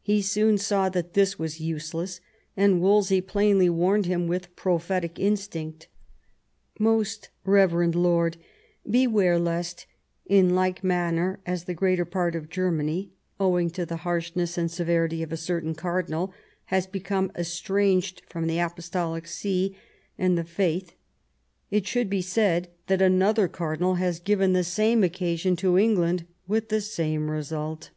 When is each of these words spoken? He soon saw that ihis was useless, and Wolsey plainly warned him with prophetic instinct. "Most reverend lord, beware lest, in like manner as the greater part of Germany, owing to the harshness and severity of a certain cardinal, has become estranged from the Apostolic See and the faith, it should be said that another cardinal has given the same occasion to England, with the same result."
He 0.00 0.22
soon 0.22 0.56
saw 0.56 0.88
that 0.88 1.12
ihis 1.12 1.38
was 1.38 1.60
useless, 1.60 2.22
and 2.56 2.80
Wolsey 2.80 3.20
plainly 3.20 3.68
warned 3.68 4.06
him 4.06 4.26
with 4.26 4.56
prophetic 4.56 5.18
instinct. 5.18 5.88
"Most 6.78 7.28
reverend 7.44 7.94
lord, 7.94 8.38
beware 8.90 9.38
lest, 9.38 9.84
in 10.24 10.54
like 10.54 10.82
manner 10.82 11.38
as 11.44 11.64
the 11.64 11.74
greater 11.74 12.06
part 12.06 12.34
of 12.34 12.48
Germany, 12.48 13.12
owing 13.38 13.68
to 13.68 13.84
the 13.84 13.98
harshness 14.08 14.56
and 14.56 14.70
severity 14.70 15.22
of 15.22 15.32
a 15.32 15.36
certain 15.36 15.74
cardinal, 15.74 16.32
has 16.72 16.86
become 16.86 17.30
estranged 17.36 18.22
from 18.30 18.46
the 18.46 18.58
Apostolic 18.58 19.26
See 19.26 19.76
and 20.16 20.38
the 20.38 20.44
faith, 20.44 20.94
it 21.70 21.86
should 21.86 22.08
be 22.08 22.22
said 22.22 22.70
that 22.86 23.02
another 23.02 23.48
cardinal 23.48 23.96
has 23.96 24.18
given 24.18 24.54
the 24.54 24.64
same 24.64 25.04
occasion 25.04 25.56
to 25.56 25.76
England, 25.76 26.26
with 26.48 26.70
the 26.70 26.80
same 26.80 27.30
result." 27.30 27.90